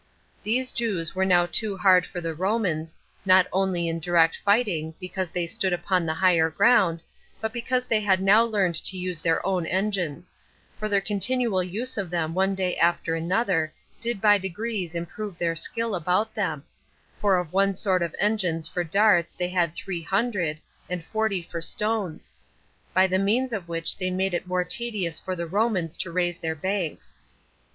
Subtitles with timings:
[0.41, 5.29] These Jews were now too hard for the Romans, not only in direct fighting, because
[5.29, 7.01] they stood upon the higher ground,
[7.39, 10.33] but because they had now learned to use their own engines;
[10.79, 15.55] for their continual use of them one day after another did by degrees improve their
[15.55, 16.63] skill about them;
[17.19, 20.59] for of one sort of engines for darts they had three hundred,
[20.89, 22.31] and forty for stones;
[22.91, 26.39] by the means of which they made it more tedious for the Romans to raise
[26.39, 27.21] their banks.